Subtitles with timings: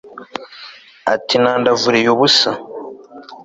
[1.13, 2.49] ati nandavuriye ubusa